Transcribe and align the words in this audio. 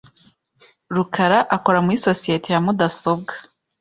rukara 0.95 1.39
akora 1.55 1.79
muri 1.85 1.97
sosiyete 2.07 2.47
ya 2.53 2.63
mudasobwa. 2.65 3.33